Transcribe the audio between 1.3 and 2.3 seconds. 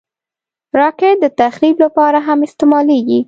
تخریب لپاره